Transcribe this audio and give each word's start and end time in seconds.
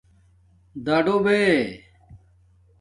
دَڈݸ 0.85 1.17
بے 1.25 1.39